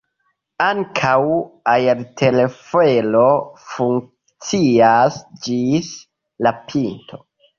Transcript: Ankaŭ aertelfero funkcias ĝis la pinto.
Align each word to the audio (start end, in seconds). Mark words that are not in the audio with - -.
Ankaŭ 0.67 1.19
aertelfero 1.73 3.27
funkcias 3.73 5.19
ĝis 5.45 5.91
la 6.47 6.57
pinto. 6.73 7.23